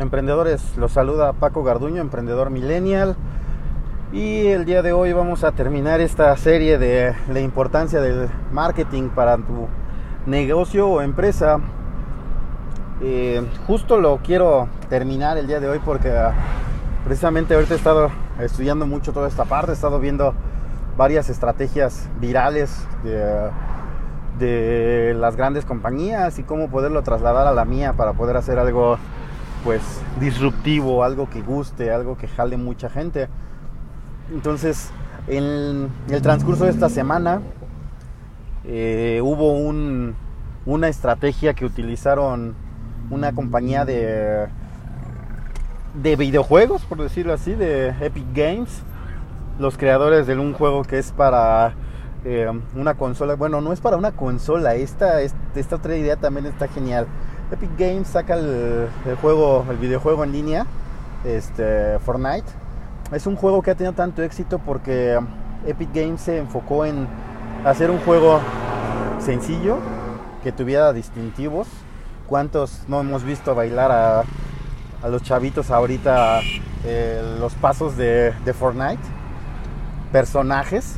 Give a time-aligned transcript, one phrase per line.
[0.00, 3.14] Emprendedores, los saluda Paco Garduño, emprendedor millennial.
[4.12, 9.10] Y el día de hoy vamos a terminar esta serie de la importancia del marketing
[9.10, 9.68] para tu
[10.26, 11.60] negocio o empresa.
[13.02, 16.32] Eh, justo lo quiero terminar el día de hoy porque ah,
[17.04, 20.34] precisamente ahorita he estado estudiando mucho toda esta parte, he estado viendo
[20.96, 23.48] varias estrategias virales de,
[24.40, 28.98] de las grandes compañías y cómo poderlo trasladar a la mía para poder hacer algo
[29.64, 29.80] pues
[30.20, 33.28] disruptivo, algo que guste, algo que jale mucha gente.
[34.30, 34.90] Entonces,
[35.26, 37.40] en el transcurso de esta semana
[38.64, 40.14] eh, hubo un,
[40.66, 42.54] una estrategia que utilizaron
[43.10, 44.46] una compañía de,
[45.94, 48.82] de videojuegos, por decirlo así, de Epic Games,
[49.58, 51.74] los creadores de un juego que es para
[52.24, 53.34] eh, una consola.
[53.34, 57.06] Bueno, no es para una consola, esta, esta otra idea también está genial
[57.54, 58.88] Epic Games saca el,
[59.22, 60.66] juego, el videojuego en línea,
[61.24, 62.50] este, Fortnite.
[63.12, 65.20] Es un juego que ha tenido tanto éxito porque
[65.64, 67.06] Epic Games se enfocó en
[67.64, 68.40] hacer un juego
[69.20, 69.78] sencillo,
[70.42, 71.68] que tuviera distintivos.
[72.26, 76.40] ¿Cuántos no hemos visto bailar a, los chavitos ahorita
[76.84, 79.02] eh, los pasos de, de Fortnite?
[80.10, 80.96] Personajes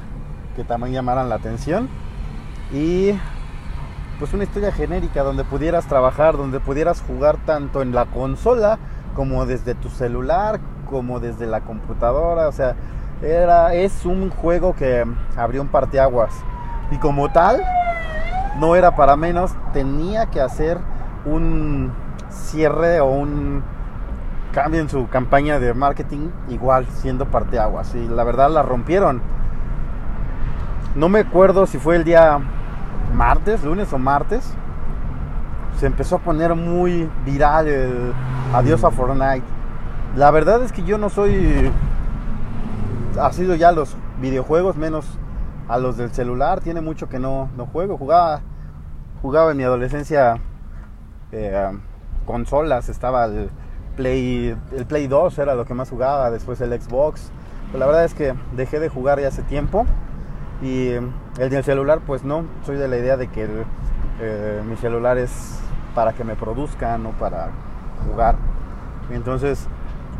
[0.57, 1.89] que también llamaran la atención.
[2.73, 3.13] Y
[4.19, 8.79] pues una historia genérica donde pudieras trabajar, donde pudieras jugar tanto en la consola
[9.15, 12.77] como desde tu celular, como desde la computadora, o sea,
[13.23, 15.05] era es un juego que
[15.37, 16.33] abrió un parteaguas.
[16.91, 17.63] Y como tal
[18.59, 20.79] no era para menos, tenía que hacer
[21.25, 21.93] un
[22.31, 23.63] cierre o un
[24.53, 27.95] cambio en su campaña de marketing igual siendo parteaguas.
[27.95, 29.21] Y la verdad la rompieron.
[30.95, 32.41] No me acuerdo si fue el día
[33.17, 34.53] martes, lunes o martes,
[35.81, 38.13] se empezó a poner muy viral el
[38.53, 39.43] adiós a Fortnite.
[40.15, 41.71] La verdad es que yo no soy
[43.19, 45.07] ha sido ya los videojuegos menos
[45.69, 46.61] a los del celular.
[46.61, 47.97] Tiene mucho que no, no juego.
[47.97, 48.41] Jugaba,
[49.23, 50.39] jugaba en mi adolescencia
[51.33, 51.71] eh,
[52.27, 52.89] consolas.
[52.89, 53.51] Estaba el
[53.97, 56.31] Play, el Play 2 era lo que más jugaba.
[56.31, 57.31] Después el Xbox.
[57.69, 59.87] Pero la verdad es que dejé de jugar ya hace tiempo.
[60.63, 63.47] Y el del celular, pues no, soy de la idea de que
[64.21, 65.59] eh, mi celular es
[65.95, 67.51] para que me produzcan, no para
[68.07, 68.37] jugar.
[69.11, 69.67] Entonces,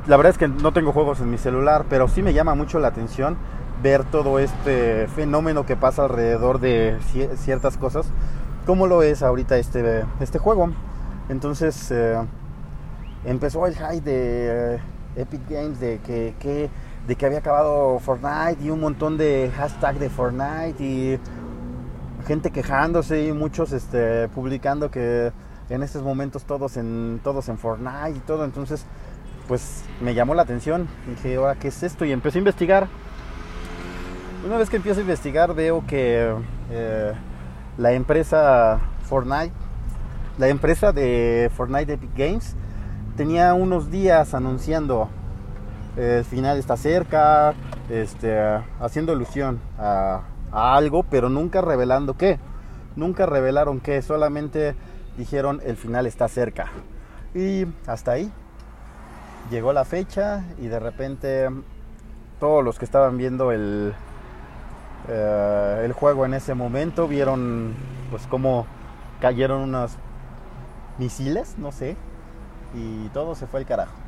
[0.07, 2.79] la verdad es que no tengo juegos en mi celular, pero sí me llama mucho
[2.79, 3.37] la atención
[3.83, 6.99] ver todo este fenómeno que pasa alrededor de
[7.37, 8.07] ciertas cosas,
[8.67, 10.71] como lo es ahorita este, este juego.
[11.29, 12.17] Entonces, eh,
[13.25, 14.81] empezó el hype de eh,
[15.17, 16.71] Epic Games de que
[17.07, 21.19] de que había acabado Fortnite y un montón de hashtag de Fortnite y
[22.27, 25.33] gente quejándose y muchos este, publicando que
[25.69, 28.45] en estos momentos todos en todos en Fortnite y todo.
[28.45, 28.85] Entonces
[29.49, 30.89] pues me llamó la atención.
[31.07, 32.89] Y dije ahora qué es esto y empecé a investigar.
[34.45, 36.35] Una vez que empiezo a investigar veo que
[36.71, 37.13] eh,
[37.79, 39.53] la empresa Fortnite
[40.39, 42.55] la empresa de Fortnite Epic Games
[43.17, 45.09] tenía unos días anunciando
[45.97, 47.55] el final está cerca,
[47.89, 48.39] este,
[48.81, 52.39] haciendo alusión a, algo, pero nunca revelando qué.
[52.95, 54.75] Nunca revelaron qué, solamente
[55.19, 56.67] dijeron el final está cerca.
[57.35, 58.33] Y hasta ahí.
[59.51, 61.49] Llegó la fecha y de repente
[62.41, 63.95] todos los que estaban viendo el,
[65.09, 67.75] eh, el juego en ese momento vieron
[68.11, 68.67] pues cómo
[69.21, 69.93] cayeron unos
[70.99, 71.97] misiles, no sé,
[72.75, 74.06] y todo se fue al carajo.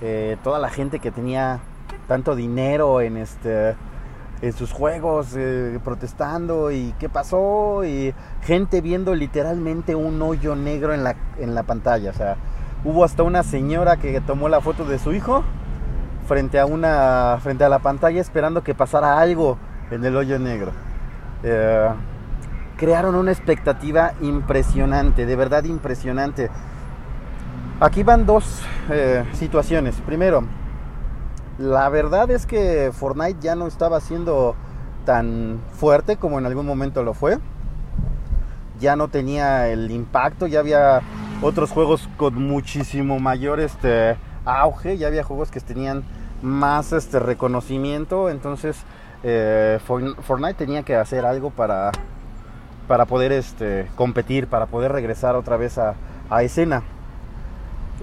[0.00, 1.60] Eh, toda la gente que tenía
[2.06, 3.76] tanto dinero en este
[4.40, 10.94] en sus juegos eh, protestando y qué pasó y gente viendo literalmente un hoyo negro
[10.94, 12.10] en la, en la pantalla.
[12.10, 12.36] O sea
[12.84, 15.44] hubo hasta una señora que tomó la foto de su hijo
[16.26, 19.58] frente a una frente a la pantalla esperando que pasara algo
[19.90, 20.72] en el hoyo negro.
[21.42, 21.88] Eh,
[22.76, 26.50] crearon una expectativa impresionante de verdad impresionante
[27.80, 28.60] Aquí van dos
[28.90, 29.94] eh, situaciones.
[30.00, 30.42] Primero,
[31.58, 34.56] la verdad es que Fortnite ya no estaba siendo
[35.04, 37.38] tan fuerte como en algún momento lo fue.
[38.80, 41.02] Ya no tenía el impacto, ya había
[41.40, 46.02] otros juegos con muchísimo mayor este, auge, ya había juegos que tenían
[46.42, 48.76] más este, reconocimiento, entonces
[49.22, 51.92] eh, Fortnite tenía que hacer algo para,
[52.88, 55.94] para poder este, competir, para poder regresar otra vez a,
[56.28, 56.82] a escena.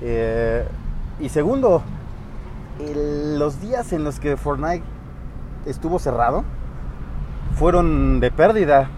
[0.01, 0.67] Eh,
[1.19, 1.81] y segundo,
[3.37, 4.83] los días en los que Fortnite
[5.65, 6.43] estuvo cerrado
[7.55, 8.89] fueron de pérdida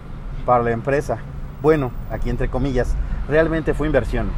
[0.44, 1.18] para la empresa.
[1.62, 2.94] Bueno, aquí entre comillas,
[3.28, 4.30] realmente fue inversión.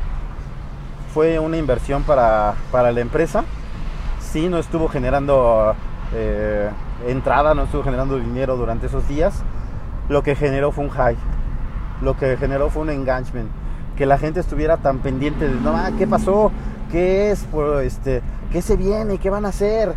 [1.12, 3.44] fue una inversión para, para la empresa.
[4.20, 5.74] Sí, no estuvo generando
[6.14, 6.70] eh,
[7.06, 9.42] entrada, no estuvo generando dinero durante esos días.
[10.08, 11.16] Lo que generó fue un high.
[12.02, 13.50] Lo que generó fue un engagement.
[14.00, 16.50] Que la gente estuviera tan pendiente de, no, ah, ¿qué pasó?
[16.90, 17.46] ¿Qué es?
[17.84, 19.18] este, ¿Qué se viene?
[19.18, 19.92] ¿Qué van a hacer?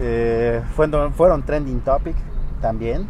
[0.00, 2.14] Eh, fueron, fueron trending topic
[2.60, 3.08] también.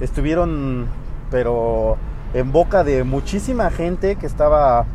[0.00, 0.88] Estuvieron,
[1.30, 1.98] pero
[2.34, 4.86] en boca de muchísima gente que estaba,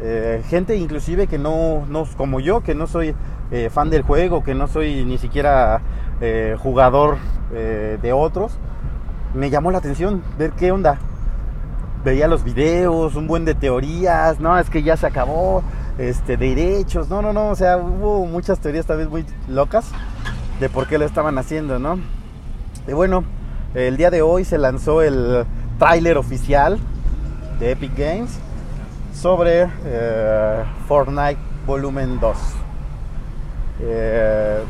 [0.00, 3.14] eh, gente inclusive que no, no, como yo, que no soy
[3.50, 5.82] eh, fan del juego, que no soy ni siquiera
[6.56, 7.18] jugador
[7.50, 8.56] de otros,
[9.34, 10.98] me llamó la atención ver qué onda.
[12.04, 15.62] Veía los videos, un buen de teorías, no, es que ya se acabó,
[15.98, 19.86] este, derechos, no, no, no, o sea, hubo muchas teorías tal vez muy locas
[20.58, 21.98] de por qué lo estaban haciendo, ¿no?
[22.88, 23.24] Y bueno,
[23.74, 25.44] el día de hoy se lanzó el
[25.78, 26.78] tráiler oficial
[27.60, 28.38] de Epic Games
[29.14, 32.36] sobre eh, Fortnite Volumen 2.
[33.80, 34.62] Eh,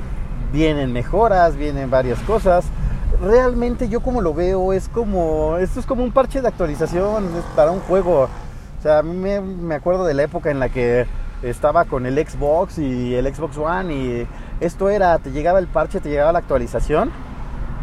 [0.53, 2.65] vienen mejoras, vienen varias cosas.
[3.23, 7.71] Realmente yo como lo veo es como, esto es como un parche de actualización para
[7.71, 8.23] un juego.
[8.25, 11.07] O sea, a mí me, acuerdo de la época en la que
[11.45, 14.27] estaba con el Xbox y el Xbox One y
[14.59, 17.13] esto era, te llegaba el parche, te llegaba la actualización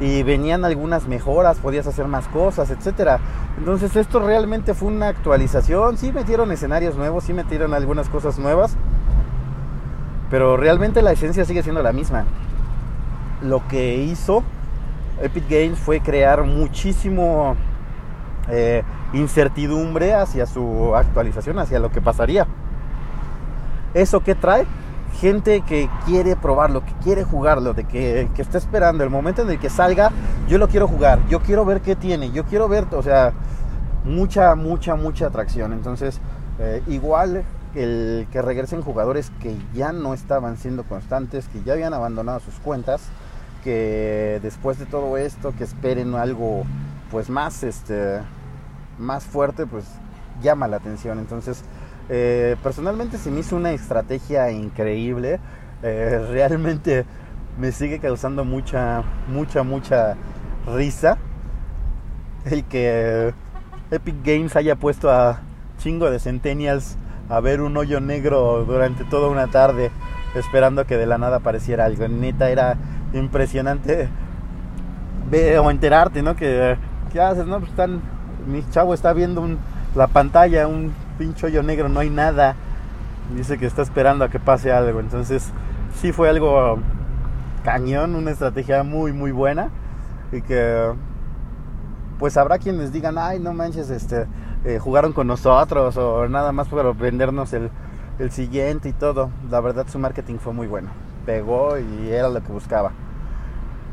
[0.01, 3.21] y venían algunas mejoras, podías hacer más cosas, etcétera.
[3.57, 8.75] Entonces esto realmente fue una actualización, sí metieron escenarios nuevos, sí metieron algunas cosas nuevas,
[10.29, 12.25] pero realmente la esencia sigue siendo la misma.
[13.41, 14.43] Lo que hizo
[15.21, 17.55] Epic Games fue crear muchísimo
[18.49, 18.83] eh,
[19.13, 22.47] incertidumbre hacia su actualización, hacia lo que pasaría.
[23.93, 24.65] ¿Eso qué trae?
[25.19, 29.59] Gente que quiere probarlo, que quiere jugarlo, de que, está esperando el momento en el
[29.59, 30.11] que salga,
[30.47, 33.33] yo lo quiero jugar, yo quiero ver qué tiene, yo quiero ver, o sea,
[34.03, 35.73] mucha, mucha, mucha atracción.
[35.73, 36.21] Entonces,
[36.59, 37.43] eh, igual
[37.75, 42.55] el que regresen jugadores que ya no estaban siendo constantes, que ya habían abandonado sus
[42.55, 43.01] cuentas,
[43.63, 46.63] que después de todo esto, que esperen algo
[47.11, 48.19] pues más, este,
[48.97, 49.85] más fuerte, pues
[50.41, 51.19] llama la atención.
[51.19, 51.63] Entonces,
[52.09, 55.39] eh, personalmente se me hizo una estrategia increíble.
[55.83, 57.05] Eh, realmente
[57.57, 60.15] me sigue causando mucha, mucha, mucha
[60.65, 61.17] risa
[62.45, 63.33] el que
[63.91, 65.41] Epic Games haya puesto a
[65.77, 66.97] chingo de centennials
[67.27, 69.91] a ver un hoyo negro durante toda una tarde
[70.35, 72.07] esperando que de la nada apareciera algo.
[72.07, 72.77] Neta era
[73.13, 74.09] impresionante
[75.29, 76.35] ver, o enterarte, ¿no?
[76.35, 76.77] Que
[77.11, 77.45] ¿qué haces?
[77.45, 78.01] No, pues están
[78.47, 79.47] mi chavo está viendo
[79.95, 82.55] la pantalla, un pincho hoyo negro, no hay nada.
[83.35, 84.99] Dice que está esperando a que pase algo.
[84.99, 85.51] Entonces,
[85.95, 86.79] sí fue algo
[87.63, 89.69] cañón, una estrategia muy, muy buena.
[90.31, 90.91] Y que,
[92.17, 94.25] pues habrá quienes digan, ay, no manches, este,
[94.65, 97.69] eh, jugaron con nosotros o nada más para vendernos el,
[98.19, 99.29] el siguiente y todo.
[99.49, 100.89] La verdad, su marketing fue muy bueno.
[101.25, 102.91] Pegó y era lo que buscaba.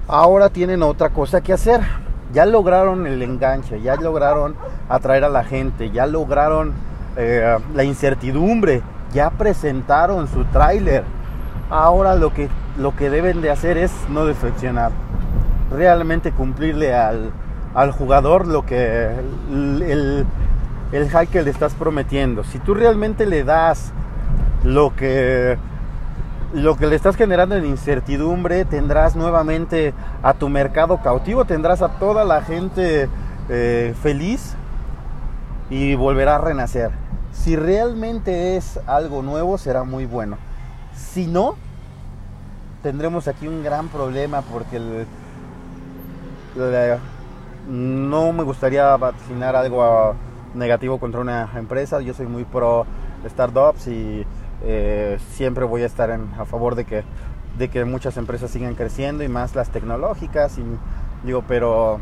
[0.08, 1.80] Ahora tienen otra cosa que hacer.
[2.32, 4.56] Ya lograron el enganche, ya lograron
[4.88, 6.72] atraer a la gente, ya lograron
[7.16, 8.82] eh, la incertidumbre,
[9.12, 11.04] ya presentaron su tráiler.
[11.70, 14.90] Ahora lo que, lo que deben de hacer es no defeccionar,
[15.70, 17.30] realmente cumplirle al,
[17.74, 19.10] al jugador lo que
[19.50, 20.26] el,
[20.92, 22.44] el que le estás prometiendo.
[22.44, 23.92] Si tú realmente le das
[24.64, 25.58] lo que
[26.56, 31.98] lo que le estás generando en incertidumbre, tendrás nuevamente a tu mercado cautivo, tendrás a
[31.98, 33.10] toda la gente
[33.50, 34.54] eh, feliz
[35.68, 36.92] y volverá a renacer.
[37.30, 40.38] Si realmente es algo nuevo, será muy bueno.
[40.94, 41.56] Si no,
[42.82, 45.04] tendremos aquí un gran problema porque
[47.68, 50.14] no me gustaría vaticinar algo
[50.54, 52.00] negativo contra una empresa.
[52.00, 52.86] Yo soy muy pro
[53.28, 54.24] startups y
[54.68, 57.04] eh, siempre voy a estar a favor de que,
[57.56, 60.58] de que muchas empresas sigan creciendo y más las tecnológicas.
[60.58, 60.64] Y,
[61.24, 62.00] digo, pero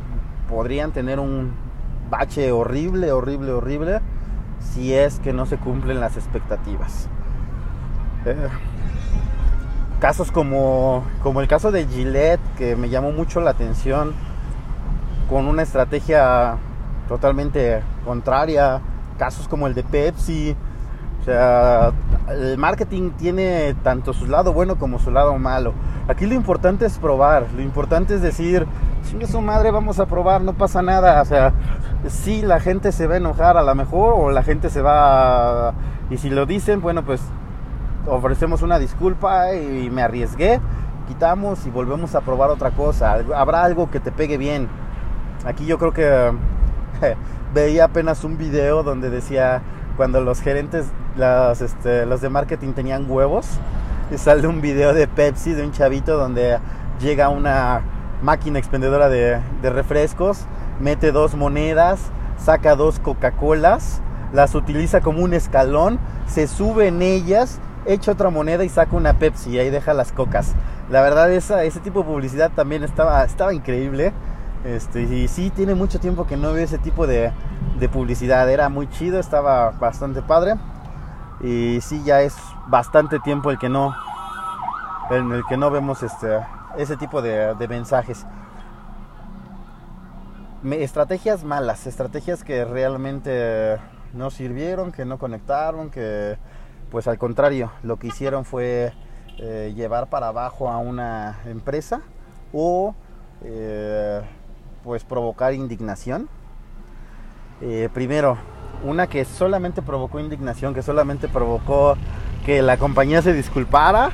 [0.49, 1.53] podrían tener un
[2.11, 4.01] bache horrible, horrible, horrible
[4.61, 7.09] si es que no se cumplen las expectativas.
[8.25, 8.49] Eh,
[10.01, 14.15] casos como, como el caso de Gillette, que me llamó mucho la atención,
[15.29, 16.57] con una estrategia
[17.09, 18.81] totalmente contraria,
[19.19, 20.57] casos como el de Pepsi,
[21.25, 21.93] o sea,
[22.29, 25.73] el marketing tiene tanto su lado bueno como su lado malo.
[26.07, 28.67] Aquí lo importante es probar, lo importante es decir,
[29.09, 31.23] chingue su madre, vamos a probar, no pasa nada.
[31.23, 31.55] O sea,
[32.09, 35.73] sí, la gente se va a enojar a lo mejor o la gente se va...
[36.11, 37.23] Y si lo dicen, bueno, pues
[38.07, 40.61] ofrecemos una disculpa y me arriesgué,
[41.09, 43.17] quitamos y volvemos a probar otra cosa.
[43.35, 44.69] Habrá algo que te pegue bien.
[45.47, 46.33] Aquí yo creo que
[47.55, 49.63] veía apenas un video donde decía
[49.97, 50.87] cuando los gerentes,
[51.17, 53.47] los, este, los de marketing tenían huevos.
[54.17, 56.59] Sale un video de Pepsi de un chavito donde
[57.01, 57.83] llega una
[58.23, 60.47] máquina expendedora de, refrescos,
[60.81, 62.01] mete dos monedas,
[62.39, 64.01] saca dos Coca-Colas,
[64.33, 69.19] las utiliza como un escalón, se sube en ellas, echa otra moneda y saca una
[69.19, 70.55] Pepsi y ahí deja las cocas.
[70.91, 74.13] La verdad, ese tipo de publicidad también estaba, estaba increíble.
[74.65, 77.33] Este, y sí, tiene mucho tiempo que no veo ese tipo de,
[77.79, 78.49] de publicidad.
[78.51, 80.55] Era muy chido, estaba bastante padre.
[81.41, 82.37] Y sí, ya es
[82.69, 83.95] bastante tiempo el que no,
[85.11, 86.41] en el que no vemos este,
[86.77, 88.25] ese tipo de, mensajes.
[90.63, 93.79] Me- estrategias malas, estrategias que realmente
[94.15, 96.39] no sirvieron, que no conectaron, que
[96.91, 98.93] pues al contrario, lo que hicieron fue
[99.39, 102.01] eh, llevar para abajo a una empresa
[102.53, 102.95] o
[103.43, 104.23] eh,
[104.85, 106.29] pues provocar indignación.
[107.61, 108.37] Eh, primero,
[108.85, 111.97] una que solamente provocó indignación, que solamente provocó
[112.45, 114.11] que la compañía se disculpara,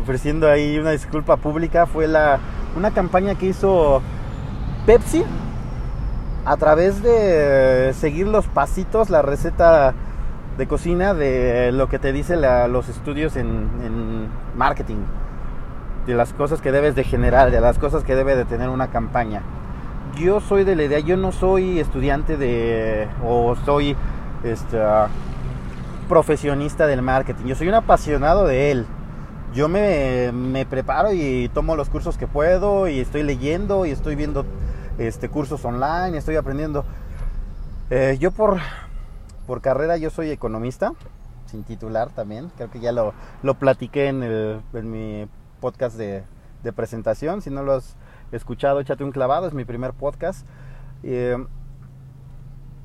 [0.00, 2.38] ofreciendo ahí una disculpa pública, fue la,
[2.76, 4.02] una campaña que hizo
[4.86, 5.24] Pepsi
[6.44, 9.94] a través de seguir los pasitos, la receta
[10.56, 14.96] de cocina de lo que te dice la- los estudios en, en marketing,
[16.06, 18.88] de las cosas que debes de generar, de las cosas que debe de tener una
[18.88, 19.42] campaña.
[20.18, 23.96] Yo soy de la idea, yo no soy estudiante de o soy
[24.42, 24.78] este,
[26.08, 28.86] profesionista del marketing, yo soy un apasionado de él.
[29.54, 34.14] Yo me, me preparo y tomo los cursos que puedo y estoy leyendo y estoy
[34.14, 34.44] viendo
[34.98, 36.84] este, cursos online, estoy aprendiendo.
[37.90, 38.58] Eh, yo por,
[39.46, 40.92] por carrera yo soy economista,
[41.46, 42.50] sin titular también.
[42.56, 45.28] Creo que ya lo, lo platiqué en, el- en mi
[45.60, 46.24] podcast de,
[46.62, 47.40] de presentación.
[47.40, 47.96] Si no lo has
[48.32, 50.46] escuchado, échate un clavado, es mi primer podcast.
[51.02, 51.36] Eh,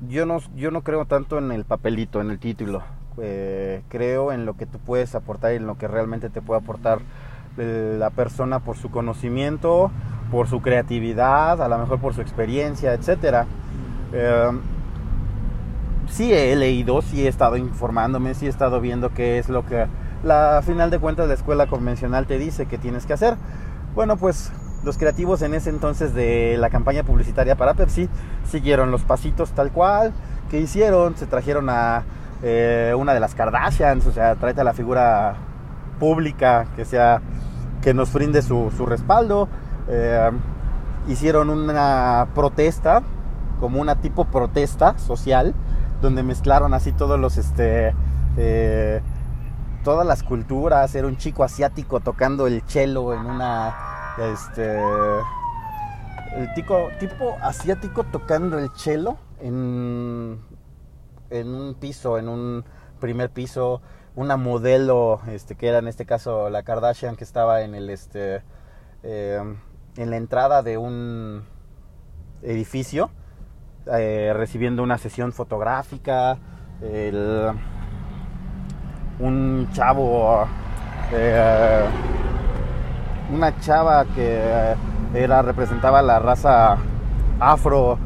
[0.08, 2.82] yo, no, yo no creo tanto en el papelito, en el título.
[3.18, 6.60] Eh, creo en lo que tú puedes aportar y en lo que realmente te puede
[6.60, 6.98] aportar
[7.56, 9.90] eh, la persona por su conocimiento,
[10.30, 13.46] por su creatividad, a lo mejor por su experiencia, etcétera.
[14.12, 14.50] Eh,
[16.08, 19.86] sí he leído, sí he estado informándome, sí he estado viendo qué es lo que
[20.24, 23.36] la final de cuentas la escuela convencional te dice que tienes que hacer.
[23.94, 24.50] Bueno, pues
[24.84, 28.08] los creativos en ese entonces de la campaña publicitaria para Pepsi
[28.48, 30.12] siguieron los pasitos tal cual
[30.50, 32.04] que hicieron, se trajeron a
[32.42, 35.36] eh, una de las Kardashians, o sea, tráete a la figura
[35.98, 37.22] pública que sea
[37.80, 39.48] que nos brinde su, respaldo.
[39.88, 40.30] Eh,
[41.08, 43.02] hicieron una protesta,
[43.60, 45.54] como una tipo protesta social,
[46.00, 47.94] donde mezclaron así todos los este
[48.36, 49.00] eh,
[49.82, 50.94] todas las culturas.
[50.94, 54.78] Era un chico asiático tocando el cello en una este
[56.36, 60.40] el tipo, tipo asiático tocando el cello en,
[61.30, 62.64] en un piso, en un
[63.00, 63.80] primer piso,
[64.16, 68.42] una modelo, este, que era en este caso la Kardashian, que estaba en el este
[69.02, 69.40] eh,
[69.96, 71.44] en la entrada de un
[72.42, 73.10] edificio,
[73.96, 76.38] eh, recibiendo una sesión fotográfica,
[76.82, 77.52] el-
[79.20, 80.46] un chavo,
[81.12, 81.84] eh,
[83.32, 84.74] una chava que
[85.14, 86.76] era representaba la raza
[87.40, 87.98] afro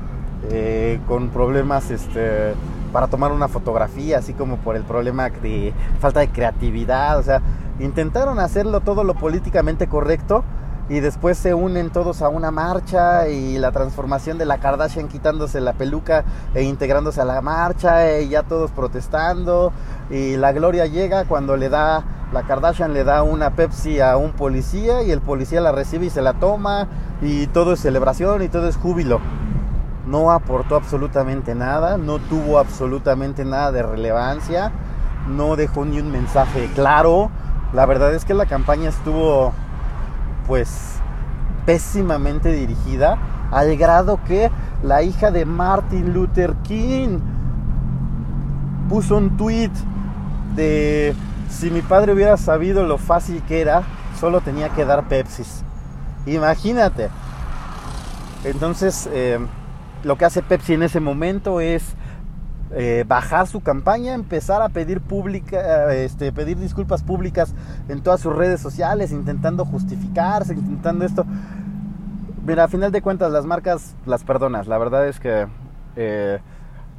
[0.50, 2.54] eh, con problemas este
[2.92, 7.42] para tomar una fotografía así como por el problema de falta de creatividad o sea
[7.80, 10.44] intentaron hacerlo todo lo políticamente correcto
[10.88, 15.61] y después se unen todos a una marcha y la transformación de la Kardashian quitándose
[15.61, 19.73] la peluca e integrándose a la marcha y ya todos protestando
[20.11, 24.33] y la gloria llega cuando le da la Kardashian le da una Pepsi a un
[24.33, 26.87] policía y el policía la recibe y se la toma
[27.23, 29.21] y todo es celebración y todo es júbilo.
[30.07, 34.73] No aportó absolutamente nada, no tuvo absolutamente nada de relevancia,
[35.26, 37.30] no dejó ni un mensaje claro.
[37.73, 39.52] La verdad es que la campaña estuvo
[40.49, 40.97] pues
[41.67, 43.19] pésimamente dirigida
[43.52, 44.50] al grado que
[44.83, 47.19] la hija de Martin Luther King
[48.88, 49.71] puso un tweet
[50.57, 51.14] de
[51.50, 53.83] si mi padre hubiera sabido lo fácil que era,
[54.19, 55.62] solo tenía que dar Pepsis.
[56.26, 57.09] Imagínate.
[58.45, 59.38] Entonces, eh,
[60.05, 61.95] lo que hace Pepsi en ese momento es
[62.75, 67.54] eh, bajar su campaña, empezar a pedir pública, este, pedir disculpas públicas
[67.88, 71.25] en todas sus redes sociales, intentando justificarse, intentando esto.
[72.44, 74.66] Mira, a final de cuentas las marcas las perdonas.
[74.66, 75.46] La verdad es que
[75.96, 76.40] eh,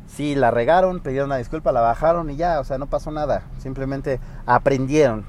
[0.07, 3.43] sí la regaron, pidieron una disculpa, la bajaron y ya, o sea, no pasó nada.
[3.59, 5.25] Simplemente aprendieron.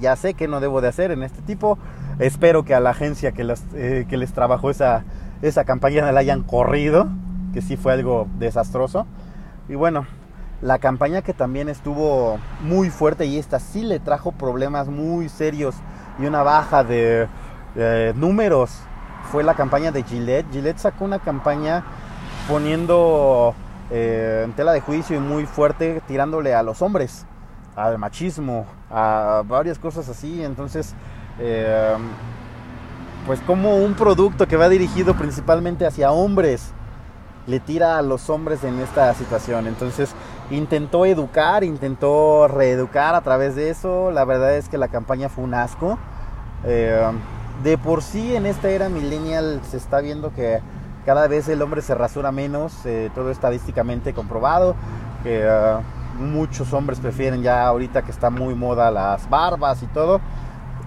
[0.00, 1.78] Ya sé que no debo de hacer en este tipo.
[2.18, 5.04] Espero que a la agencia que, eh, que les trabajó esa,
[5.42, 7.08] esa campaña la hayan corrido,
[7.54, 9.06] que sí fue algo desastroso.
[9.70, 10.04] Y bueno,
[10.62, 15.76] la campaña que también estuvo muy fuerte y esta sí le trajo problemas muy serios
[16.18, 17.28] y una baja de
[18.16, 18.72] números
[19.30, 20.50] fue la campaña de Gillette.
[20.50, 21.84] Gillette sacó una campaña
[22.48, 23.54] poniendo
[23.92, 27.24] eh, en tela de juicio y muy fuerte tirándole a los hombres,
[27.76, 30.42] al machismo, a varias cosas así.
[30.42, 30.96] Entonces,
[31.38, 31.94] eh,
[33.24, 36.72] pues como un producto que va dirigido principalmente hacia hombres
[37.46, 39.66] le tira a los hombres en esta situación.
[39.66, 40.14] Entonces
[40.50, 44.10] intentó educar, intentó reeducar a través de eso.
[44.10, 45.98] La verdad es que la campaña fue un asco.
[46.64, 47.02] Eh,
[47.62, 50.60] de por sí en esta era millennial se está viendo que
[51.04, 54.74] cada vez el hombre se rasura menos, eh, todo estadísticamente comprobado,
[55.22, 55.80] que ah,
[56.18, 60.20] muchos hombres prefieren ya ahorita que está muy moda las barbas y todo,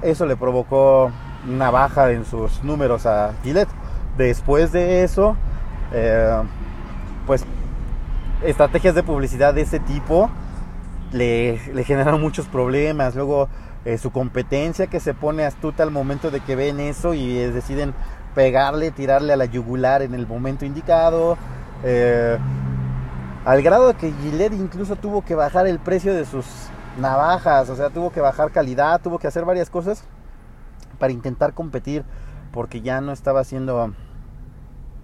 [0.01, 1.11] eso le provocó
[1.47, 3.69] una baja en sus números a Gillette.
[4.17, 5.35] Después de eso,
[5.93, 6.41] eh,
[7.25, 7.45] pues
[8.43, 10.29] estrategias de publicidad de ese tipo
[11.11, 13.15] le, le generaron muchos problemas.
[13.15, 13.47] Luego
[13.85, 17.51] eh, su competencia que se pone astuta al momento de que ven eso y eh,
[17.51, 17.93] deciden
[18.35, 21.37] pegarle, tirarle a la yugular en el momento indicado.
[23.45, 26.45] Al grado de que Gillette incluso tuvo que bajar el precio de sus
[26.97, 30.05] navajas, o sea, tuvo que bajar calidad, tuvo que hacer varias cosas
[30.97, 32.05] para intentar competir
[32.53, 33.93] porque ya no estaba siendo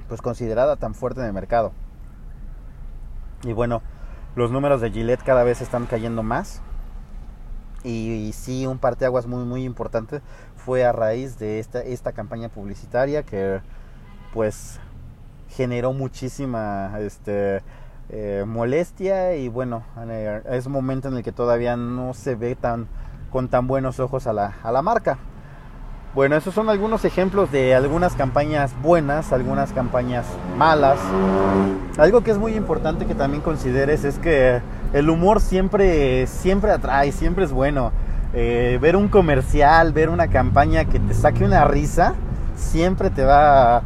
[0.09, 1.71] pues considerada tan fuerte en el mercado.
[3.43, 3.81] Y bueno,
[4.35, 6.61] los números de Gillette cada vez están cayendo más.
[7.83, 10.21] Y, sí, un parteaguas muy, muy importante
[10.57, 13.61] fue a raíz de esta, esta campaña publicitaria que
[14.33, 14.81] pues
[15.47, 17.63] generó muchísima este,
[18.09, 19.83] eh, molestia y bueno,
[20.49, 22.87] es momento en el que todavía no se ve tan
[23.31, 25.19] con tan buenos ojos a la, a la marca.
[26.15, 30.25] Bueno, esos son algunos ejemplos de algunas campañas buenas, algunas campañas
[30.57, 30.97] malas.
[31.99, 34.59] Algo que es muy importante que también consideres es que
[34.93, 37.91] el humor siempre, siempre atrae, siempre es bueno.
[38.33, 42.15] Eh, ver un comercial, ver una campaña que te saque una risa,
[42.55, 43.83] siempre te va,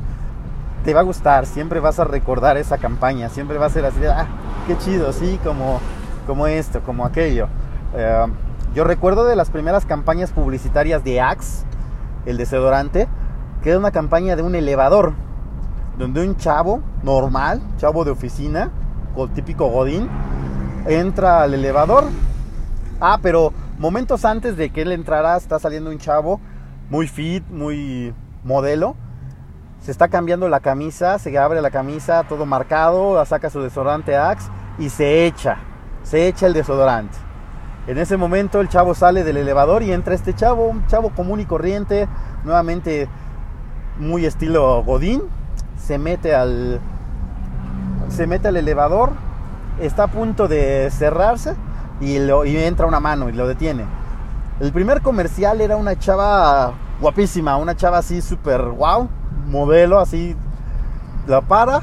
[0.86, 4.00] te va a gustar, siempre vas a recordar esa campaña, siempre va a ser así
[4.00, 4.28] de, ah,
[4.66, 5.82] qué chido, sí, como,
[6.26, 7.50] como esto, como aquello.
[7.94, 8.26] Eh,
[8.74, 11.66] yo recuerdo de las primeras campañas publicitarias de Axe,
[12.26, 13.08] el desodorante,
[13.62, 15.14] que era una campaña de un elevador,
[15.98, 18.72] donde un chavo normal, chavo de oficina,
[19.36, 20.10] típico Godín,
[20.88, 22.06] entra al elevador.
[23.00, 26.40] Ah, pero momentos antes de que él entrara, está saliendo un chavo
[26.90, 28.96] muy fit, muy modelo.
[29.82, 34.50] Se está cambiando la camisa, se abre la camisa, todo marcado, saca su desodorante Axe
[34.80, 35.58] y se echa,
[36.04, 37.18] se echa el desodorante.
[37.86, 41.42] En ese momento el chavo sale del elevador y entra este chavo, un chavo común
[41.42, 42.08] y corriente,
[42.46, 43.10] nuevamente
[44.00, 45.24] muy estilo Godín,
[45.76, 46.80] se mete al
[48.08, 49.12] se mete al elevador,
[49.82, 51.56] está a punto de cerrarse
[52.00, 53.86] y, entra una mano y lo detiene.
[54.62, 59.10] El primer comercial era una chava guapísima, una chava así súper wow,
[59.48, 60.38] modelo, así
[61.28, 61.82] la para.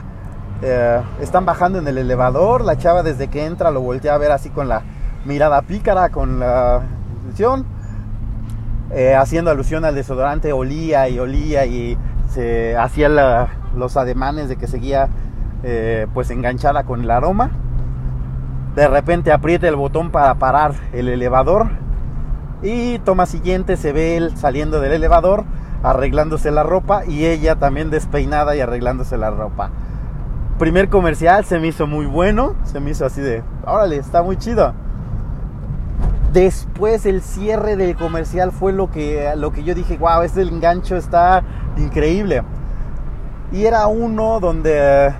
[0.62, 4.30] Eh, están bajando en el elevador, la chava desde que entra lo voltea a ver
[4.30, 4.82] así con la
[5.24, 6.82] mirada pícara, con la
[7.20, 7.66] atención,
[8.90, 11.96] eh, haciendo alusión al desodorante, olía y olía y
[12.78, 15.08] hacía los ademanes de que seguía
[15.64, 17.50] eh, pues enganchada con el aroma
[18.74, 21.68] de repente aprieta el botón para parar el elevador
[22.62, 25.44] y toma siguiente se ve él saliendo del elevador
[25.82, 29.70] arreglándose la ropa y ella también despeinada y arreglándose la ropa.
[30.58, 34.36] Primer comercial se me hizo muy bueno, se me hizo así de, órale, está muy
[34.36, 34.74] chido.
[36.32, 40.96] Después el cierre del comercial fue lo que, lo que yo dije, wow, este engancho
[40.96, 41.42] está
[41.76, 42.42] increíble.
[43.52, 45.12] Y era uno donde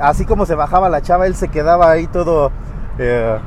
[0.00, 2.50] así como se bajaba la chava, él se quedaba ahí todo
[2.98, 3.38] eh,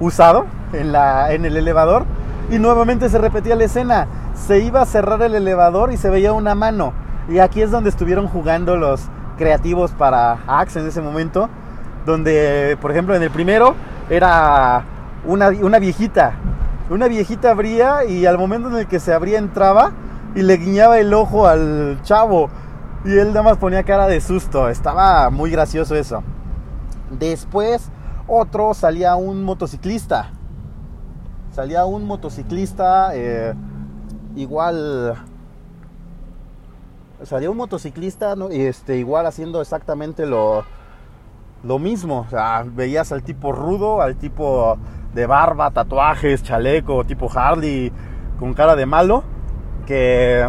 [0.00, 2.04] usado en, la, en el elevador
[2.50, 4.06] y nuevamente se repetía la escena.
[4.34, 6.92] Se iba a cerrar el elevador y se veía una mano.
[7.28, 9.02] Y aquí es donde estuvieron jugando los
[9.38, 11.48] creativos para Axe en ese momento.
[12.04, 13.74] Donde, por ejemplo, en el primero
[14.10, 14.84] era
[15.26, 16.34] una, una viejita.
[16.90, 19.92] Una viejita abría y al momento en el que se abría entraba
[20.34, 22.50] y le guiñaba el ojo al chavo.
[23.04, 24.68] Y él nada más ponía cara de susto.
[24.68, 26.22] Estaba muy gracioso eso.
[27.10, 27.90] Después,
[28.26, 30.30] otro salía un motociclista.
[31.52, 33.10] Salía un motociclista.
[33.14, 33.54] Eh,
[34.36, 35.14] igual.
[37.22, 40.64] Salía un motociclista, este, igual haciendo exactamente lo,
[41.62, 42.20] lo mismo.
[42.26, 44.76] O sea, veías al tipo rudo, al tipo
[45.14, 47.92] de barba, tatuajes, chaleco, tipo Harley,
[48.38, 49.24] con cara de malo.
[49.86, 50.48] Que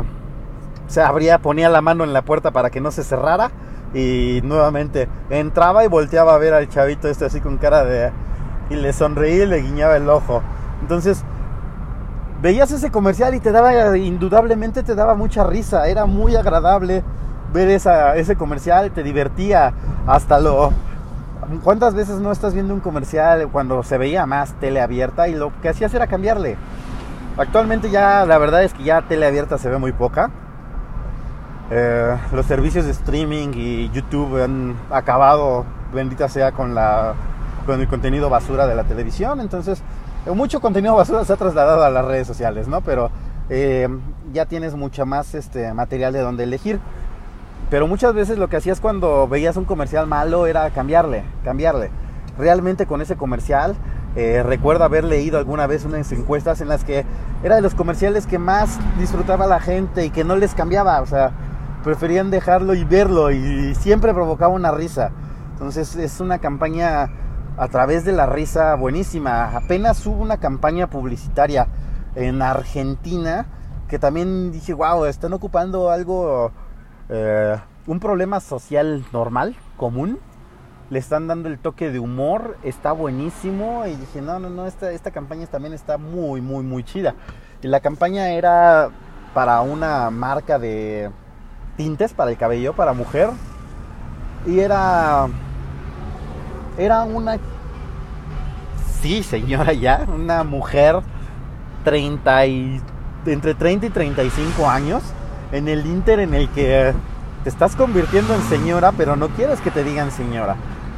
[0.87, 3.51] se abría, ponía la mano en la puerta para que no se cerrara
[3.93, 8.11] y nuevamente entraba y volteaba a ver al chavito este así con cara de,
[8.69, 10.41] y le sonreía y le guiñaba el ojo.
[10.81, 11.23] Entonces,
[12.41, 17.03] veías ese comercial y te daba, indudablemente te daba mucha risa, era muy agradable
[17.53, 19.73] ver esa, ese comercial, te divertía
[20.07, 20.71] hasta lo...
[21.63, 25.51] ¿Cuántas veces no estás viendo un comercial cuando se veía más tele abierta y lo
[25.61, 26.57] que hacías era cambiarle?
[27.37, 30.31] Actualmente ya la verdad es que ya tele abierta se ve muy poca.
[31.69, 37.13] Eh, los servicios de streaming y YouTube han acabado, bendita sea, con, la,
[37.65, 39.39] con el contenido basura de la televisión.
[39.39, 39.83] Entonces,
[40.33, 42.81] mucho contenido basura se ha trasladado a las redes sociales, ¿no?
[42.81, 43.11] Pero
[43.49, 43.87] eh,
[44.33, 46.79] ya tienes mucha más este, material de donde elegir.
[47.69, 51.89] Pero muchas veces lo que hacías cuando veías un comercial malo era cambiarle, cambiarle.
[52.37, 53.75] Realmente con ese comercial,
[54.15, 57.05] eh, recuerdo haber leído alguna vez unas encuestas en las que
[57.43, 61.05] era de los comerciales que más disfrutaba la gente y que no les cambiaba, o
[61.05, 61.31] sea,
[61.83, 65.11] preferían dejarlo y verlo y siempre provocaba una risa.
[65.53, 67.09] Entonces es una campaña
[67.57, 69.55] a través de la risa buenísima.
[69.55, 71.67] Apenas hubo una campaña publicitaria
[72.15, 73.45] en Argentina
[73.87, 76.51] que también dije, wow, están ocupando algo,
[77.09, 80.19] eh, un problema social normal, común.
[80.89, 83.85] Le están dando el toque de humor, está buenísimo.
[83.87, 87.15] Y dije, no, no, no, esta, esta campaña también está muy, muy, muy chida.
[87.61, 88.89] Y la campaña era
[89.33, 91.09] para una marca de
[91.77, 93.29] tintes para el cabello, para mujer.
[94.45, 95.27] Y era
[96.77, 97.37] era una,
[99.01, 100.99] sí señora ya, una mujer
[101.83, 102.81] 30 y,
[103.25, 105.03] entre 30 y 35 años,
[105.55, 106.93] en el inter en el que
[107.43, 110.55] te estás convirtiendo en señora, pero no quieres que te digan señora.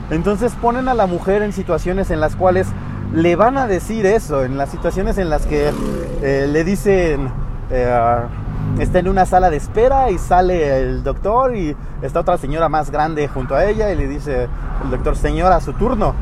[0.10, 2.68] Entonces ponen a la mujer en situaciones en las cuales
[3.14, 5.72] le van a decir eso, en las situaciones en las que
[6.22, 7.30] eh, le dicen,
[7.70, 8.20] eh,
[8.80, 12.92] está en una sala de espera y sale el doctor y está otra señora más
[12.92, 14.48] grande junto a ella y le dice
[14.84, 16.14] el doctor, señora, su turno.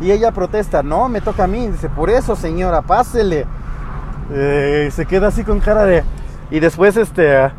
[0.00, 1.68] Y ella protesta, no, me toca a mí.
[1.68, 3.46] Dice, por eso, señora, pásele.
[4.32, 6.02] Eh, se queda así con cara de...
[6.50, 7.50] Y después, este,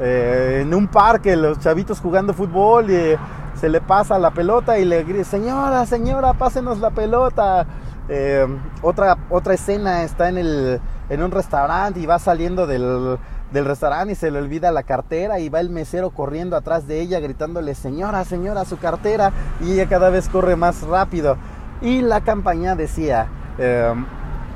[0.00, 3.16] eh, en un parque, los chavitos jugando fútbol y
[3.58, 7.66] se le pasa la pelota y le grita, señora, señora, pásenos la pelota.
[8.08, 8.46] Eh,
[8.82, 13.18] otra, otra escena está en, el, en un restaurante y va saliendo del
[13.52, 17.00] del restaurante y se le olvida la cartera y va el mesero corriendo atrás de
[17.00, 21.36] ella gritándole señora, señora, su cartera y ella cada vez corre más rápido.
[21.80, 23.28] Y la campaña decía,
[23.58, 24.06] em,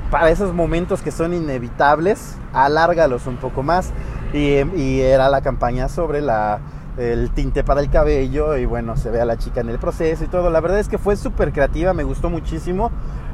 [0.09, 3.91] para esos momentos que son inevitables, alárgalos un poco más.
[4.33, 6.59] Y, era la campaña sobre la,
[6.97, 10.23] el tinte para el cabello y bueno, se ve a la chica en el proceso
[10.23, 10.49] y todo.
[10.49, 12.91] La verdad es que fue súper creativa, me gustó muchísimo.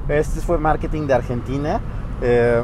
[0.07, 1.81] Este fue marketing de Argentina.
[2.21, 2.63] Eh,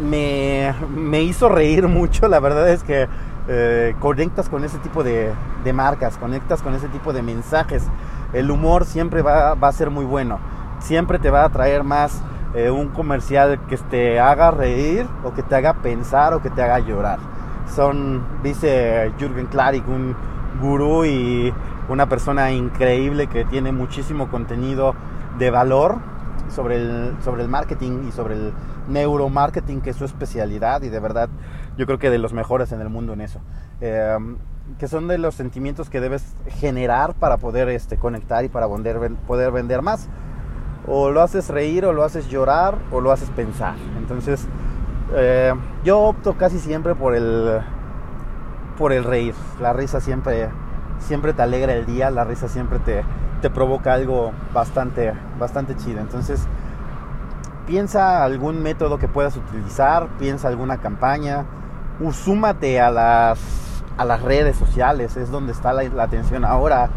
[0.00, 2.28] me, hizo reír mucho.
[2.28, 3.08] La verdad es que
[3.48, 5.32] eh, conectas con ese tipo de,
[5.72, 7.84] marcas, conectas con ese tipo de mensajes.
[8.32, 10.38] El humor siempre va, a ser muy bueno.
[10.80, 12.22] Siempre te va a traer más
[12.54, 16.62] eh, un comercial que te haga reír o que te haga pensar o que te
[16.62, 17.18] haga llorar.
[17.74, 20.14] Son, dice Jürgen Klarik, un
[20.60, 21.52] gurú y
[21.88, 24.94] una persona increíble que tiene muchísimo contenido
[25.38, 25.96] de valor
[26.50, 28.52] sobre el, sobre el marketing y sobre el
[28.88, 31.30] neuromarketing, que es su especialidad y de verdad
[31.78, 33.40] yo creo que de los mejores en el mundo en eso.
[33.80, 34.36] Em,
[34.78, 39.12] que son de los sentimientos que debes generar para poder este, conectar y para poder,
[39.26, 40.08] poder vender más.
[40.86, 43.76] O lo haces reír, o lo haces llorar, o lo haces pensar.
[43.98, 44.46] Entonces,
[45.14, 47.60] eh, yo opto casi siempre por el,
[48.78, 49.34] por el reír.
[49.60, 50.48] La risa siempre,
[50.98, 53.04] siempre te alegra el día, la risa siempre te,
[53.40, 56.00] te provoca algo bastante, bastante chido.
[56.00, 56.46] Entonces,
[57.66, 61.44] piensa algún método que puedas utilizar, piensa alguna campaña,
[62.12, 66.90] súmate a las, a las redes sociales, es donde está la, atención ahora.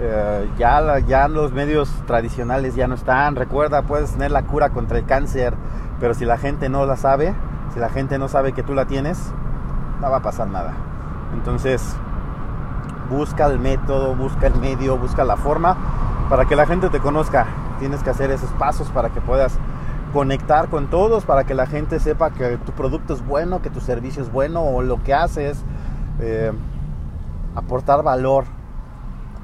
[0.00, 3.34] Eh, ya, ya los medios tradicionales ya no están.
[3.34, 5.54] Recuerda, puedes tener la cura contra el cáncer,
[5.98, 7.34] pero si la gente no la sabe,
[7.72, 9.32] si la gente no sabe que tú la tienes,
[10.00, 10.72] no va a pasar nada.
[11.34, 11.96] Entonces,
[13.10, 15.76] busca el método, busca el medio, busca la forma
[16.28, 17.46] para que la gente te conozca.
[17.78, 19.58] Tienes que hacer esos pasos para que puedas
[20.12, 23.80] conectar con todos, para que la gente sepa que tu producto es bueno, que tu
[23.80, 25.62] servicio es bueno o lo que haces,
[26.20, 26.52] eh,
[27.54, 28.44] aportar valor.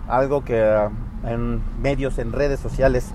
[0.08, 0.88] Algo que
[1.24, 3.12] en medios, en redes sociales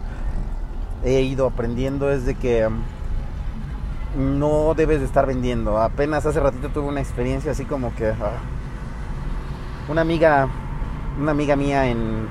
[1.04, 2.67] he ido aprendiendo es de que
[4.17, 5.80] no debes de estar vendiendo.
[5.80, 8.10] Apenas hace ratito tuve una experiencia así como que...
[8.10, 8.39] Ah,
[9.89, 10.48] una amiga,
[11.19, 12.28] una amiga mía en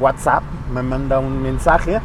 [0.00, 0.42] WhatsApp
[0.72, 2.00] me manda un mensaje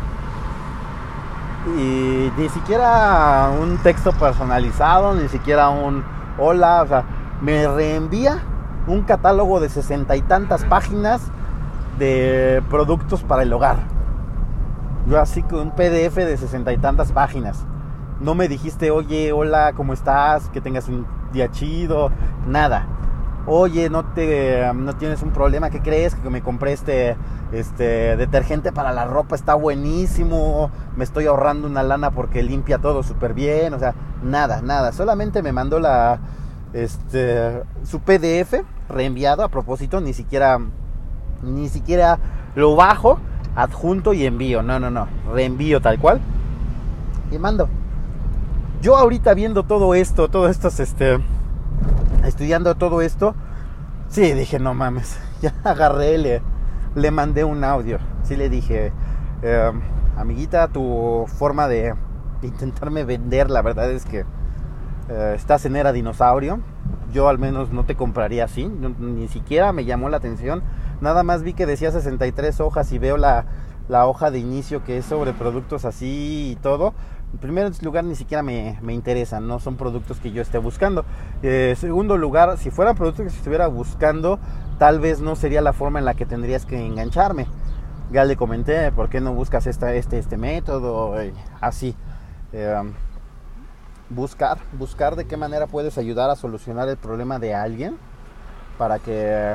[1.77, 6.03] y ni siquiera un texto personalizado, ni siquiera un
[6.37, 7.03] hola, o sea,
[7.41, 8.39] me reenvía
[8.87, 11.21] un catálogo de sesenta y tantas páginas
[11.97, 13.77] de productos para el hogar.
[15.07, 17.65] Yo así con un PDF de sesenta y tantas páginas.
[18.19, 20.49] No me dijiste, oye, hola, ¿cómo estás?
[20.49, 22.11] Que tengas un día chido.
[22.47, 22.87] Nada.
[23.45, 26.15] Oye, no te no tienes un problema, ¿qué crees?
[26.15, 27.15] Que me compré este,
[27.53, 30.69] este detergente para la ropa, está buenísimo.
[30.97, 33.73] Me estoy ahorrando una lana porque limpia todo súper bien.
[33.73, 34.91] O sea, nada, nada.
[34.91, 36.19] Solamente me mandó la
[36.73, 40.59] este su PDF reenviado a propósito, ni siquiera
[41.41, 42.19] ni siquiera
[42.55, 43.19] lo bajo,
[43.55, 44.61] adjunto y envío.
[44.63, 45.07] No, no, no.
[45.31, 46.19] Reenvío tal cual.
[47.31, 47.69] Y mando.
[48.79, 51.17] Yo ahorita viendo todo esto, todo esto, este,
[52.23, 53.33] estudiando todo esto,
[54.07, 56.41] sí, dije, no mames, ya agarré, le,
[56.93, 57.97] le mandé un audio.
[58.23, 58.91] Sí le dije,
[59.41, 59.81] em,
[60.15, 61.95] amiguita, tu forma de
[62.43, 64.25] intentarme vender, la verdad es que
[65.09, 66.59] eh, estás en era dinosaurio.
[67.11, 70.61] Yo al menos no te compraría así, ni siquiera me llamó la atención.
[71.01, 73.45] Nada más vi que decía 63 hojas y veo la,
[73.89, 76.93] la hoja de inicio que es sobre productos así y todo
[77.33, 81.05] en primer lugar, ni siquiera me, me interesan, no son productos que yo esté buscando.
[81.43, 84.39] Eh, segundo lugar, si fueran productos que estuviera buscando,
[84.79, 87.47] tal vez no sería la forma en la que tendrías que engancharme.
[88.11, 91.15] Ya le comenté, ¿por qué no buscas esta, este, este método?
[91.59, 91.95] así.
[92.53, 92.93] Eh,
[94.09, 97.97] buscar, buscar de qué manera puedes ayudar a solucionar el problema de alguien
[98.77, 99.53] para que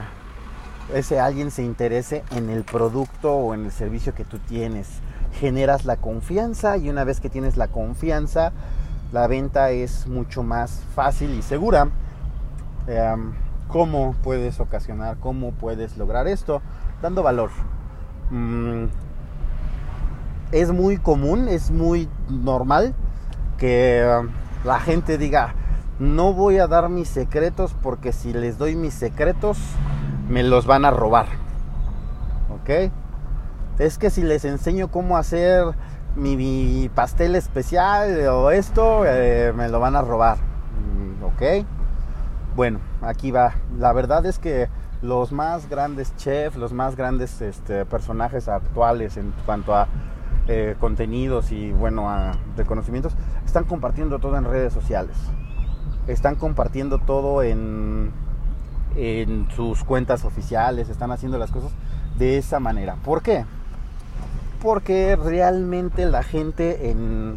[0.94, 5.01] ese alguien se interese en el producto o en el servicio que tú tienes
[5.32, 8.52] generas la confianza y una vez que tienes la confianza,
[9.12, 11.88] la venta es mucho más fácil y segura.
[12.86, 13.32] Em,
[13.68, 16.60] ¿Cómo puedes ocasionar, cómo puedes lograr esto?
[17.00, 17.50] Dando valor.
[18.30, 18.84] Mm,
[20.52, 22.94] es muy común, es muy normal
[23.56, 24.28] que em,
[24.64, 25.54] la gente diga,
[25.98, 29.58] no voy a dar mis secretos porque si les doy mis secretos
[30.28, 31.26] me los van a robar.
[32.54, 32.92] ¿Ok?
[33.84, 35.64] Es que si les enseño cómo hacer
[36.14, 40.36] mi, pastel especial o esto, eh, me lo van a robar.
[40.38, 41.66] Mm, ok.
[42.54, 43.54] Bueno, aquí va.
[43.78, 44.68] La verdad es que
[45.00, 49.88] los más grandes chefs, los más grandes este, personajes actuales en cuanto a
[50.46, 53.14] eh, contenidos y bueno, a reconocimientos,
[53.44, 55.16] están compartiendo todo en redes sociales.
[56.06, 58.12] Están compartiendo todo en,
[58.94, 61.72] en sus cuentas oficiales, están haciendo las cosas
[62.16, 62.96] de esa manera.
[63.04, 63.44] ¿Por qué?
[64.62, 67.36] Porque realmente la gente en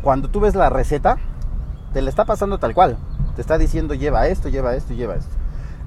[0.00, 1.18] cuando tú ves la receta
[1.92, 2.96] te le está pasando tal cual.
[3.34, 5.34] Te está diciendo lleva esto, lleva esto, lleva esto.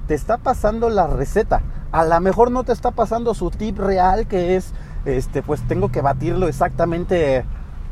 [0.08, 1.62] Te está pasando la receta.
[1.92, 4.74] A lo mejor no te está pasando su tip real que es
[5.06, 7.46] este pues tengo que batirlo exactamente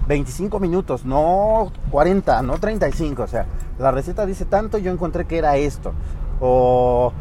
[0.07, 3.45] 25 minutos, no 40, no 35, o sea,
[3.77, 5.93] la receta dice tanto, yo encontré que era esto.
[6.41, 7.13] O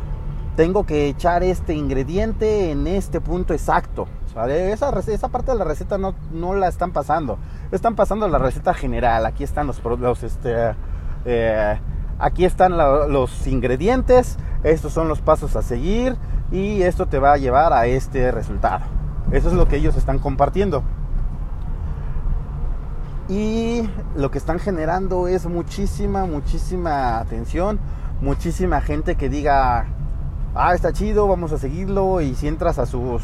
[0.57, 4.09] tengo que echar este ingrediente en este punto exacto.
[4.47, 7.39] Esa, esa parte de la receta no, no, la están pasando.
[7.73, 9.27] Están pasando la receta general.
[9.27, 10.75] Aquí están los, los este,
[11.25, 11.81] eh,
[12.19, 14.39] aquí están los ingredientes.
[14.63, 16.17] Estos son los pasos a seguir
[16.51, 18.85] y esto te va a llevar a este resultado.
[19.31, 20.83] Eso es lo que ellos están compartiendo.
[23.29, 27.79] Y lo que están generando es muchísima, muchísima atención,
[28.23, 29.87] muchísima gente que diga,
[30.55, 32.23] ah, está chido, vamos a seguirlo.
[32.23, 33.23] Y si entras a sus,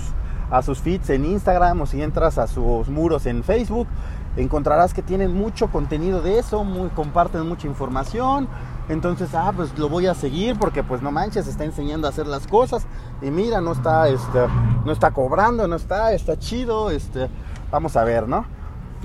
[0.54, 3.88] a sus feeds en Instagram o si entras a sus muros en Facebook,
[4.36, 6.64] encontrarás que tienen mucho contenido de eso,
[6.94, 8.46] comparten mucha información.
[8.88, 12.28] Entonces, ah, pues lo voy a seguir porque pues no manches, está enseñando a hacer
[12.28, 12.86] las cosas.
[13.20, 14.46] Y mira, no está, este,
[14.84, 17.28] no está cobrando, no está, está chido, este,
[17.72, 18.46] vamos a ver, ¿no?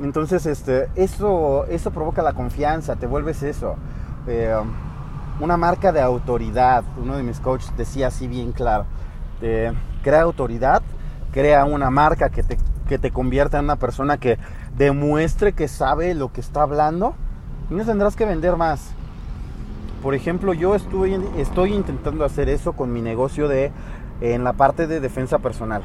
[0.04, 3.76] Entonces, este, eso, eso provoca la confianza, te vuelves eso.
[4.28, 4.56] Eh,
[5.40, 6.84] una marca de autoridad.
[7.02, 8.86] Uno de mis coaches decía así bien claro,
[9.40, 10.84] crea autoridad,
[11.32, 14.38] crea una marca que te, que te convierta en una persona que
[14.78, 17.16] demuestre que sabe lo que está hablando
[17.70, 18.92] no tendrás que vender más.
[20.02, 23.72] Por ejemplo, yo estoy, estoy intentando hacer eso con mi negocio de
[24.22, 25.84] en la parte de defensa personal.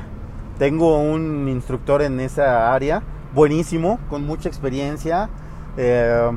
[0.59, 3.03] Tengo un instructor en esa área,
[3.35, 5.29] buenísimo, con mucha experiencia,
[5.77, 6.31] eh,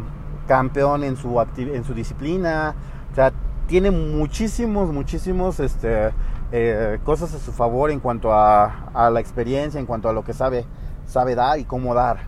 [0.48, 2.76] campeón en su, en su disciplina,
[3.12, 3.32] o sea,
[3.68, 6.10] tiene muchísimos, muchísimos este,
[6.52, 10.34] eh, cosas a su favor en cuanto a, la experiencia, en cuanto a lo que
[10.34, 10.66] sabe,
[11.06, 12.20] sabe dar y cómo dar.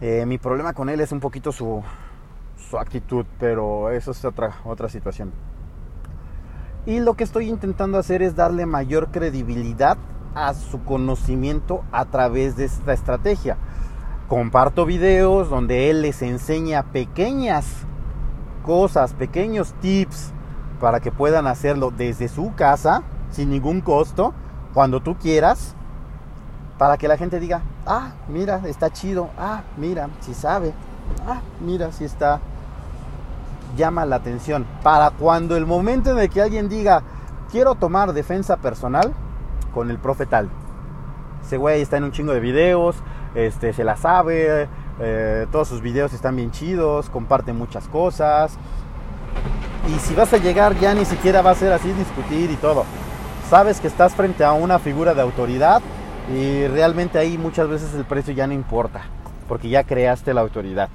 [0.00, 1.82] Eh, mi problema con él es un poquito su,
[2.56, 5.32] su actitud, pero eso es otra, otra situación.
[6.86, 9.96] Y lo que estoy intentando hacer es darle mayor credibilidad
[10.34, 13.56] a su conocimiento a través de esta estrategia.
[14.28, 17.66] Comparto videos donde él les enseña pequeñas
[18.64, 20.32] cosas, pequeños tips
[20.82, 24.34] para que puedan hacerlo desde su casa sin ningún costo,
[24.74, 25.76] cuando tú quieras,
[26.76, 30.74] para que la gente diga, ah, mira, está chido, ah, mira, si sabe,
[31.24, 32.40] ah, mira, si está,
[33.76, 34.66] llama la atención.
[34.82, 37.04] Para cuando el momento en el que alguien diga,
[37.52, 39.12] quiero tomar defensa personal
[39.72, 40.50] con el profe tal.
[41.46, 42.96] Ese güey está en un chingo de videos,
[43.36, 44.68] este, se la sabe,
[44.98, 48.58] eh, todos sus videos están bien chidos, comparte muchas cosas.
[49.88, 52.84] Y si vas a llegar ya ni siquiera va a ser así discutir y todo.
[53.50, 55.82] Sabes que estás frente a una figura de autoridad
[56.32, 59.02] y realmente ahí muchas veces el precio ya no importa,
[59.48, 60.88] porque ya creaste la autoridad.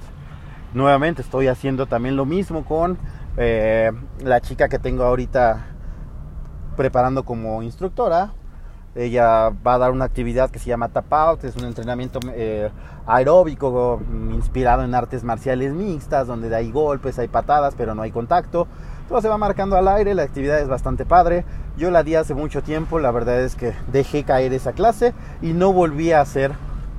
[0.74, 2.98] Nuevamente estoy haciendo también lo mismo con
[3.36, 3.92] eh,
[4.24, 5.66] la chica que tengo ahorita
[6.76, 8.32] preparando como instructora.
[8.98, 12.68] Ella va a dar una actividad que se llama Tap Out, es un entrenamiento eh,
[13.06, 14.00] aeróbico
[14.32, 18.66] inspirado en artes marciales mixtas, donde hay golpes, hay patadas, pero no hay contacto.
[19.08, 21.44] Todo se va marcando al aire, la actividad es bastante padre.
[21.76, 25.52] Yo la di hace mucho tiempo, la verdad es que dejé caer esa clase y
[25.52, 26.52] no volví a hacer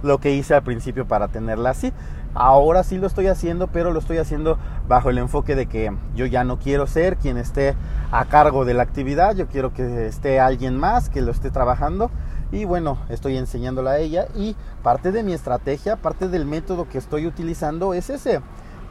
[0.04, 1.94] lo que hice al principio para tenerla así.
[2.36, 4.58] Ahora sí lo estoy haciendo, pero lo estoy haciendo
[4.88, 7.76] bajo el enfoque de que yo ya no quiero ser quien esté
[8.12, 12.12] a cargo de la actividad, yo quiero que esté alguien más que lo esté trabajando
[12.52, 16.98] y bueno, estoy enseñándola a ella y parte de mi estrategia, parte del método que
[16.98, 18.42] estoy utilizando es ese.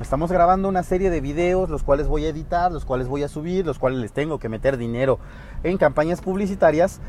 [0.01, 3.29] Estamos grabando una serie de videos, los cuales voy a editar, los cuales voy a
[3.29, 5.19] subir, los cuales les tengo que meter dinero
[5.65, 7.01] en campañas publicitarias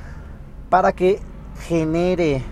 [0.71, 1.19] para que
[1.67, 2.43] genere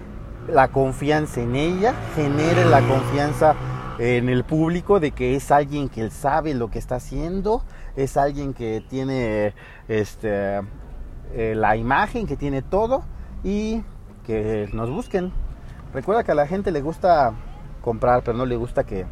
[0.47, 3.55] la confianza en ella, genere la confianza
[3.99, 7.63] en el público de que es alguien que sabe lo que está haciendo,
[7.95, 9.53] es alguien que tiene
[9.87, 10.61] este,
[11.33, 13.03] eh, la imagen, que tiene todo
[13.43, 13.83] y
[14.25, 15.31] que nos busquen.
[15.93, 17.33] Recuerda que a la gente le gusta
[17.81, 19.05] comprar, pero no le gusta que,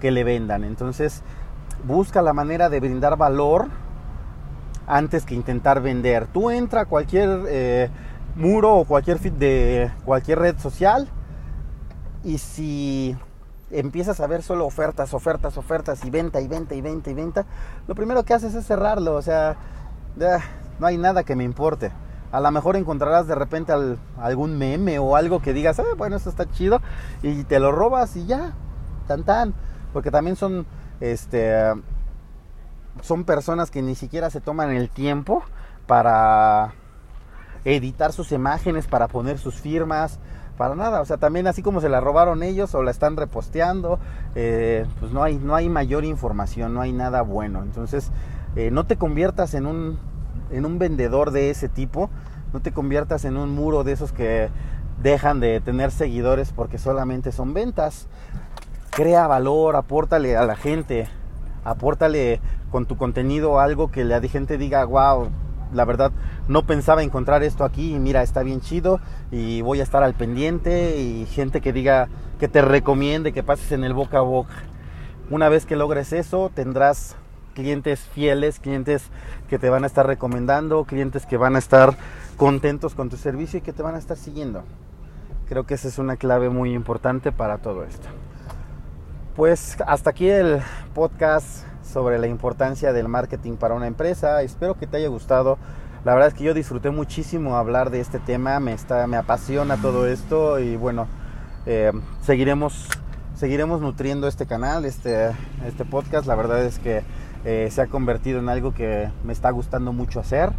[0.00, 0.64] que le vendan.
[0.64, 1.22] Entonces,
[1.84, 3.68] busca la manera de brindar valor
[4.86, 6.26] antes que intentar vender.
[6.26, 7.90] Tú entra a cualquier eh,
[8.40, 11.08] muro o cualquier feed de cualquier red social
[12.24, 13.16] y si
[13.70, 17.44] empiezas a ver solo ofertas, ofertas, ofertas y venta y venta y venta y venta,
[17.86, 19.56] lo primero que haces es cerrarlo, o sea,
[20.78, 21.92] no hay nada que me importe.
[22.32, 23.72] A lo mejor encontrarás de repente
[24.18, 26.80] algún meme o algo que digas, ah, bueno, esto está chido,
[27.22, 28.52] y te lo robas y ya,
[29.06, 29.54] tan tan.
[29.92, 30.66] Porque también son,
[31.00, 31.60] este,
[33.02, 35.42] son personas que ni siquiera se toman el tiempo
[35.86, 36.72] para
[37.64, 40.18] editar sus imágenes, para poner sus firmas,
[40.56, 41.00] para nada.
[41.00, 43.98] O sea, también así como se la robaron ellos o la están reposteando,
[44.34, 47.62] eh, pues no hay, no hay mayor información, no hay nada bueno.
[47.62, 48.10] Entonces,
[48.56, 49.98] eh, no te conviertas en un,
[50.50, 52.10] en un vendedor de ese tipo,
[52.52, 54.48] no te conviertas en un muro de esos que
[55.02, 58.08] dejan de tener seguidores porque solamente son ventas.
[58.90, 61.08] Crea valor, apórtale a la gente,
[61.64, 65.30] apórtale con tu contenido algo que la gente diga, wow,
[65.72, 66.12] la verdad
[66.48, 70.14] no pensaba encontrar esto aquí y mira, está bien chido y voy a estar al
[70.14, 74.54] pendiente y gente que diga, que te recomiende que pases en el boca a boca.
[75.30, 77.16] Una vez que logres eso, tendrás
[77.54, 79.04] clientes fieles, clientes
[79.48, 81.96] que te van a estar recomendando, clientes que van a estar
[82.36, 84.64] contentos con tu servicio y que te van a estar siguiendo.
[85.48, 88.08] Creo que esa es una clave muy importante para todo esto.
[89.36, 90.60] Pues hasta aquí el
[90.94, 94.42] podcast sobre la importancia del marketing para una empresa.
[94.42, 95.58] Espero que te haya gustado.
[96.04, 99.76] La verdad es que yo disfruté muchísimo hablar de este tema, me, está, me apasiona
[99.76, 101.06] todo esto y bueno,
[101.66, 102.88] eh, seguiremos,
[103.34, 105.32] seguiremos nutriendo este canal, este,
[105.66, 106.26] este podcast.
[106.26, 107.02] La verdad es que
[107.44, 110.52] eh, se ha convertido en algo que me está gustando mucho hacer.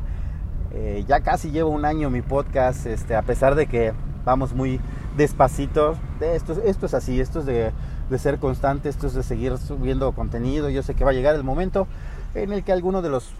[0.74, 4.80] Eh, ya casi llevo un año mi podcast, este, a pesar de que vamos muy
[5.18, 5.96] despacito.
[6.20, 7.72] Esto, esto es así, esto es de
[8.12, 10.70] de ser constante, esto es de seguir subiendo contenido.
[10.70, 11.88] Yo sé que va a llegar el momento
[12.36, 13.32] en el que alguno de los,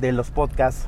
[0.00, 0.86] de los podcasts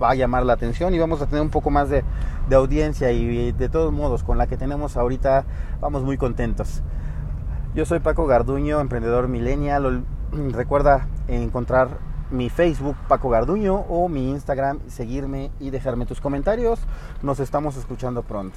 [0.00, 2.04] va a llamar la atención y vamos a tener un poco más de,
[2.48, 5.44] de audiencia y de todos modos con la que tenemos ahorita
[5.80, 6.82] vamos muy contentos.
[7.74, 10.04] Yo soy Paco Garduño, emprendedor millennial.
[10.52, 11.98] Recuerda encontrar
[12.30, 16.78] mi Facebook Paco Garduño o mi Instagram, seguirme y dejarme tus comentarios.
[17.22, 18.56] Nos estamos escuchando pronto.